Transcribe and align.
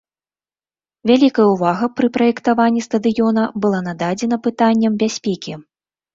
Вялікая 1.11 1.45
ўвага 1.55 1.89
пры 1.97 2.07
праектаванні 2.15 2.81
стадыёна 2.87 3.43
было 3.67 3.83
нададзена 3.91 4.37
пытанням 4.51 4.99
бяспекі. 5.07 5.53